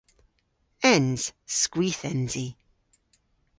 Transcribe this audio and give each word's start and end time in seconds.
Ens. 0.93 1.23
Skwith 1.59 2.01
ens 2.11 2.33
i. 2.45 2.47